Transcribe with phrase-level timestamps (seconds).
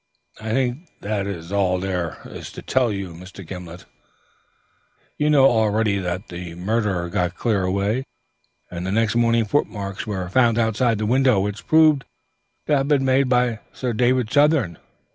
[0.39, 3.45] "I think that is all there is to tell you, Mr.
[3.45, 3.85] Gimblet.
[5.19, 8.05] You know already that the murderer got clear away,
[8.71, 12.05] and the next morning footmarks were found outside the window which proved
[12.65, 14.79] to have been made by Sir David Southern.